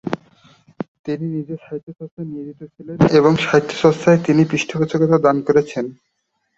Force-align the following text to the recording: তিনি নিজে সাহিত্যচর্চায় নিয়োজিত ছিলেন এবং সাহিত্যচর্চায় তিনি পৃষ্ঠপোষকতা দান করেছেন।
তিনি 1.05 1.25
নিজে 1.35 1.55
সাহিত্যচর্চায় 1.57 2.27
নিয়োজিত 2.27 2.61
ছিলেন 2.73 2.97
এবং 3.19 3.31
সাহিত্যচর্চায় 3.45 4.19
তিনি 4.25 4.41
পৃষ্ঠপোষকতা 4.45 5.17
দান 5.25 5.37
করেছেন। 5.47 5.85